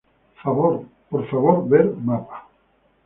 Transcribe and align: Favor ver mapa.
Favor 1.11 1.61
ver 1.71 1.85
mapa. 2.09 2.37